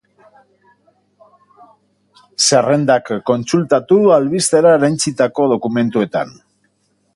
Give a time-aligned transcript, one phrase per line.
[2.45, 6.37] Zerrendak kontsultatu albistera erantsitako dokumentuetan.